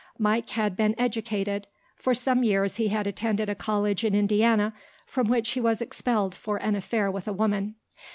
Mike 0.17 0.49
had 0.49 0.75
been 0.75 0.95
educated. 0.97 1.67
For 1.95 2.15
some 2.15 2.43
years 2.43 2.77
he 2.77 2.87
had 2.87 3.05
attended 3.05 3.49
a 3.49 3.53
college 3.53 4.03
in 4.03 4.15
Indiana 4.15 4.73
from 5.05 5.27
which 5.29 5.51
he 5.51 5.61
was 5.61 5.79
expelled 5.79 6.33
for 6.33 6.57
an 6.57 6.75
affair 6.75 7.11
with 7.11 7.27
a 7.27 7.33
woman. 7.33 7.75